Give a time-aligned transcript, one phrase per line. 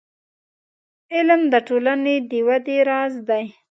[1.13, 3.45] •علم، د ټولنې د ودې راز دی.